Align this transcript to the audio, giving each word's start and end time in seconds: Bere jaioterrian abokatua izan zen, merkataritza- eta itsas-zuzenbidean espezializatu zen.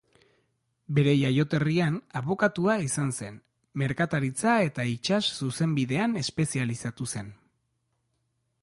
Bere 0.99 1.11
jaioterrian 1.23 1.99
abokatua 2.21 2.77
izan 2.85 3.13
zen, 3.19 3.37
merkataritza- 3.83 4.57
eta 4.71 4.87
itsas-zuzenbidean 4.95 6.19
espezializatu 6.25 7.11
zen. 7.15 7.33